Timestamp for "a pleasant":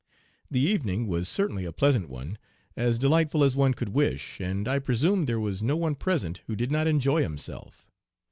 1.63-2.09